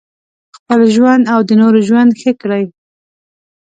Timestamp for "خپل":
0.57-0.79